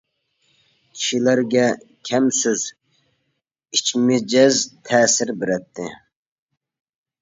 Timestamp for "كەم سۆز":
2.09-2.65